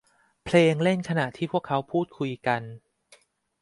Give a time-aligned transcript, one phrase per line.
[0.45, 2.61] เพลงเล่นขณะที่พวกเขาพูดคุยกัน